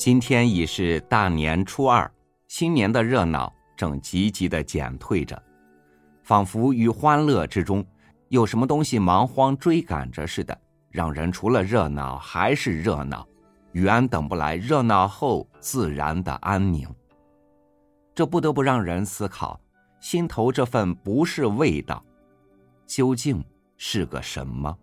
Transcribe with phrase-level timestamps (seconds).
[0.00, 2.10] 今天已是大年初二，
[2.48, 5.40] 新年的热闹正急急的减退着，
[6.22, 7.84] 仿佛于欢乐之中，
[8.30, 10.58] 有什么东西忙慌追赶着似的，
[10.88, 13.28] 让人除了热闹还是热闹，
[13.72, 16.88] 远等不来热闹后自然的安宁。
[18.14, 19.60] 这不得不让人思考，
[20.00, 22.02] 心头这份不是味道，
[22.86, 23.44] 究竟
[23.76, 24.74] 是个什么？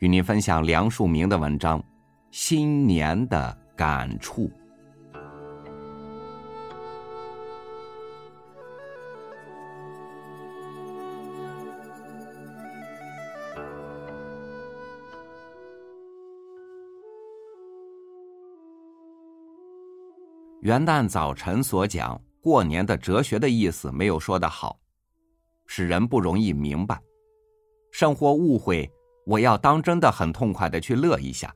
[0.00, 1.82] 与您分享梁漱溟的文章。
[2.38, 4.50] 新年的感触。
[20.60, 24.78] 元旦早晨所讲过年的哲学的意思没有说得好，
[25.64, 27.00] 使人不容易明白，
[27.90, 28.86] 甚或误会
[29.24, 31.50] 我要当真的很痛快的去乐一下。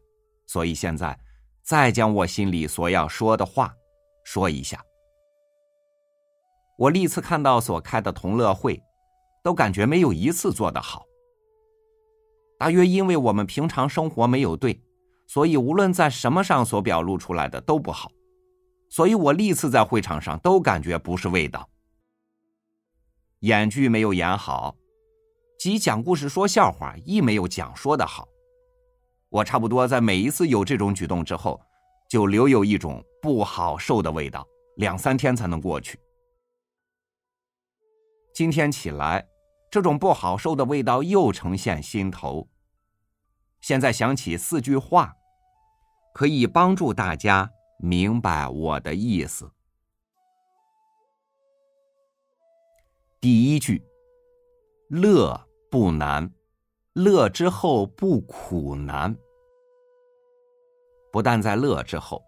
[0.53, 1.17] 所以现在，
[1.63, 3.73] 再将我心里所要说的话
[4.25, 4.85] 说一下。
[6.77, 8.83] 我历次看到所开的同乐会，
[9.45, 11.07] 都感觉没有一次做得好。
[12.59, 14.83] 大约因为我们平常生活没有对，
[15.29, 18.11] 所以无论在什么上所表露出来的都不好。
[18.89, 21.71] 所以我历次在会场上都感觉不是味道。
[23.43, 24.75] 演剧没有演好，
[25.61, 28.27] 即讲故事说笑话亦没有讲说的好。
[29.31, 31.61] 我差不多在每一次有这种举动之后，
[32.09, 35.99] 就留有一种不好受的味道，两三天才能过去。
[38.35, 39.29] 今天起来，
[39.71, 42.49] 这种不好受的味道又呈现心头。
[43.61, 45.15] 现在想起四句话，
[46.13, 49.51] 可以帮助大家明白我的意思。
[53.21, 53.85] 第一句，
[54.89, 56.33] 乐不难。
[56.95, 59.17] 乐之后不苦难，
[61.13, 62.21] 不但在乐之后，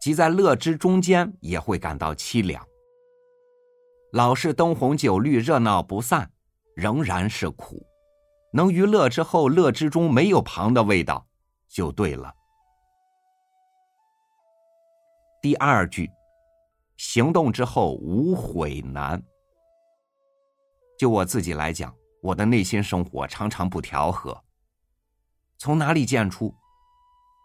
[0.00, 2.64] 即在乐之中间也会感到凄凉。
[4.12, 6.30] 老是灯红酒绿、热闹不散，
[6.76, 7.84] 仍然是苦。
[8.52, 11.26] 能于乐之后、乐之中没有旁的味道，
[11.68, 12.32] 就对了。
[15.42, 16.08] 第二句，
[16.96, 19.20] 行动之后无悔难。
[20.96, 21.92] 就我自己来讲。
[22.26, 24.42] 我的内心生活常常不调和。
[25.58, 26.52] 从哪里见出？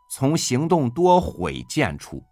[0.09, 2.23] 从行动多悔见出。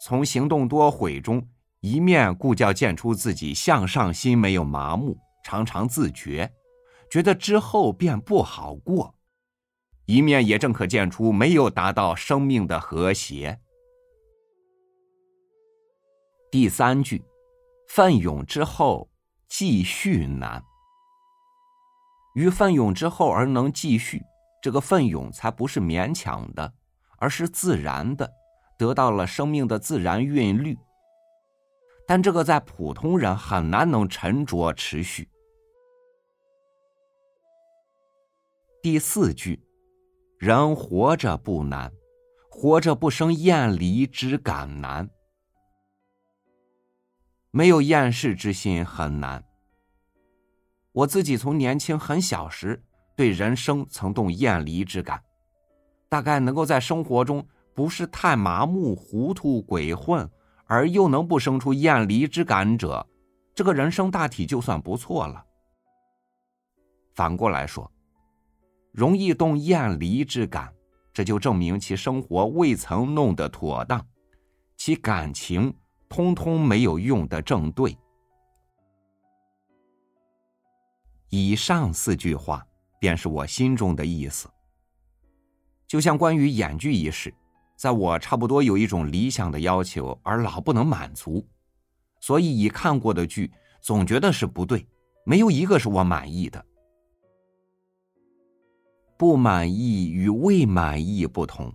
[0.00, 1.44] 从行动多悔中，
[1.80, 6.52] 一面故叫见出自己向上心没有麻木，常常自觉，
[7.10, 9.14] 觉得之后便不好过；
[10.06, 13.60] 一面也正可见出没有达到生命的和谐。
[16.52, 17.24] 第三句，
[17.88, 19.10] 奋勇之后。
[19.50, 20.62] 继续难，
[22.34, 24.22] 于奋勇之后而能继续，
[24.62, 26.72] 这个奋勇才不是勉强的，
[27.18, 28.30] 而是自然的，
[28.78, 30.78] 得到了生命的自然韵律。
[32.06, 35.28] 但这个在普通人很难能沉着持续。
[38.80, 39.60] 第四句，
[40.38, 41.92] 人活着不难，
[42.48, 45.10] 活着不生厌离之感难。
[47.50, 49.44] 没有厌世之心很难。
[50.98, 52.82] 我自己从年轻很小时
[53.14, 55.22] 对人生曾动厌离之感，
[56.08, 60.28] 大概能够在生活中不是太麻木、糊涂、鬼混，
[60.66, 63.06] 而又能不生出厌离之感者，
[63.54, 65.44] 这个人生大体就算不错了。
[67.14, 67.88] 反过来说，
[68.90, 70.74] 容易动厌离之感，
[71.12, 74.04] 这就证明其生活未曾弄得妥当，
[74.76, 75.72] 其感情。
[76.08, 77.96] 通通没有用的正对。
[81.30, 82.66] 以上四句话
[82.98, 84.48] 便是我心中的意思。
[85.86, 87.34] 就像关于演剧一事，
[87.76, 91.46] 在我差不多有一种理想的要求，而老不能满足，
[92.20, 93.50] 所以已看过的剧
[93.80, 94.86] 总觉得是不对，
[95.24, 96.64] 没有一个是我满意的。
[99.16, 101.72] 不满意与未满意不同，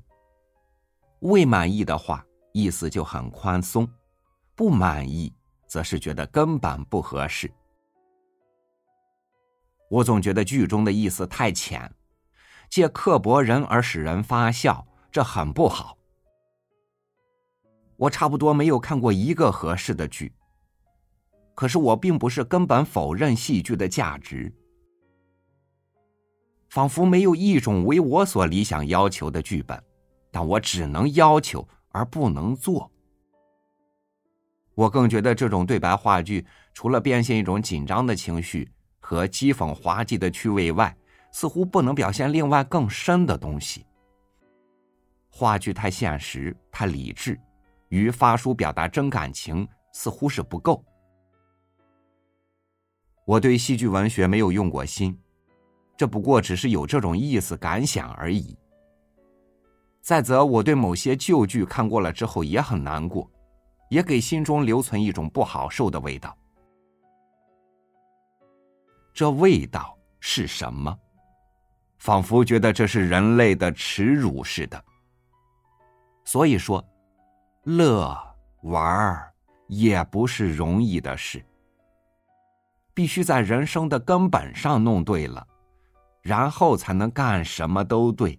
[1.19, 3.87] 未满意的话意思就很宽松。
[4.55, 5.33] 不满意，
[5.65, 7.51] 则是觉得根本不合适。
[9.93, 11.93] 我总觉得剧中的意思太浅，
[12.67, 15.95] 借刻薄人而使人发笑，这很不好。
[17.97, 20.33] 我差不多没有看过一个合适的剧。
[21.53, 24.51] 可是我并不是根本否认戏剧的价值，
[26.69, 29.79] 仿佛没有一种为我所理想要求的剧本，
[30.31, 32.91] 但我只能要求而不能做。
[34.73, 36.43] 我更觉得这种对白话剧，
[36.73, 38.72] 除了变现一种紧张的情绪
[39.05, 40.95] 和讥讽滑稽的趣味外，
[41.33, 43.85] 似乎不能表现另外更深的东西。
[45.29, 47.37] 话剧太现实、太理智，
[47.89, 50.81] 与发书表达真感情似乎是不够。
[53.25, 55.19] 我对戏剧文学没有用过心，
[55.97, 58.57] 这不过只是有这种意思感想而已。
[60.01, 63.29] 再则，我对某些旧剧看过了之后也很难过，
[63.89, 66.37] 也给心中留存一种不好受的味道。
[69.23, 70.93] 这味道是什么？
[71.97, 74.83] 仿佛觉得这是人类的耻辱似的。
[76.25, 76.85] 所以说，
[77.63, 78.13] 乐
[78.63, 79.33] 玩儿
[79.67, 81.41] 也不是容易的事。
[82.93, 85.47] 必须在人生的根本上弄对了，
[86.21, 88.37] 然后才能干什么都对，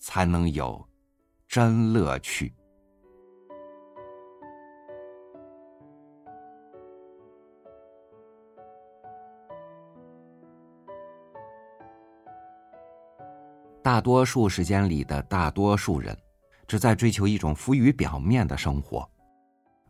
[0.00, 0.84] 才能有
[1.46, 2.52] 真乐趣。
[13.86, 16.18] 大多数时间里的大多数人，
[16.66, 19.08] 只在追求一种浮于表面的生活，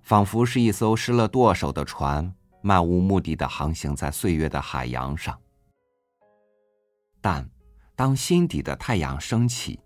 [0.03, 2.31] 仿佛是一艘失了舵手的船。
[2.61, 5.41] 漫无目的的航行在岁月的海洋上，
[7.23, 7.49] 但
[7.95, 9.81] 当心底的太阳升起，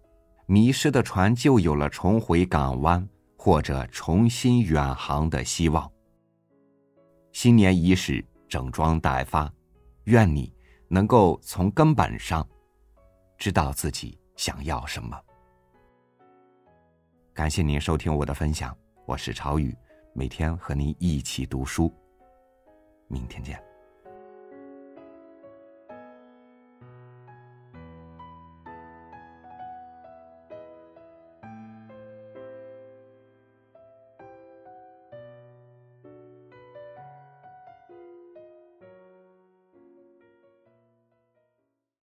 [0.47, 5.89] 迷失的船就有了重回港湾或者重新远航的希望。
[7.31, 9.49] 新年伊始，整装待发，
[10.07, 10.53] 愿你
[10.89, 12.45] 能够从根本上
[13.41, 15.19] 知道自己想要什么。
[17.33, 18.77] 感谢您收听我的分享，
[19.07, 19.75] 我是朝雨，
[20.13, 21.91] 每天和您一起读书。
[23.09, 23.70] 明天见。